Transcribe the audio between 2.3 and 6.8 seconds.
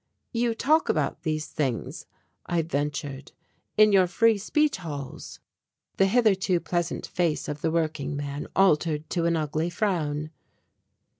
I ventured, "in your Free Speech Halls?" The hitherto